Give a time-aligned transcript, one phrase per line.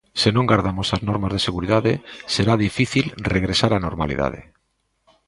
[0.21, 1.93] Se non gardamos as normas de seguridade,
[2.33, 3.05] será difícil
[3.35, 4.41] regresar á normalidade.